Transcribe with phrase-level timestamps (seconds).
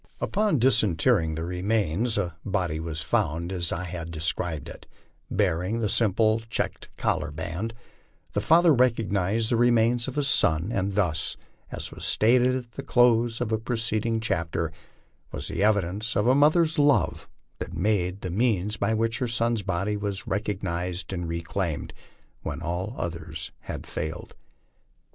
[0.19, 4.87] Upon disinterring the remains a body was found as I had described it,
[5.29, 7.75] bearing the simple checked collar band;
[8.33, 11.37] the father recognized the remains of his son, and thus,
[11.71, 14.71] as was stilted at the close of a preceding chapter,
[15.31, 17.29] was the evidence of a mother's love
[17.71, 21.93] made the means by which her son's body was recognized and reclaimed,
[22.41, 24.33] when all other had failed.